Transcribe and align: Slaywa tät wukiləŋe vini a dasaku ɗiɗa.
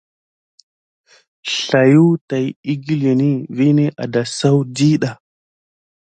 Slaywa 1.53 2.15
tät 2.27 2.47
wukiləŋe 2.67 3.29
vini 3.57 3.85
a 4.01 4.05
dasaku 4.13 4.61
ɗiɗa. 4.75 5.11